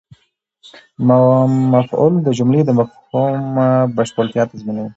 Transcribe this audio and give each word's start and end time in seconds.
مفعول 1.73 2.13
د 2.21 2.27
جملې 2.39 2.61
د 2.65 2.69
مفهوم 2.79 3.41
بشپړتیا 3.95 4.43
تضمینوي. 4.51 4.89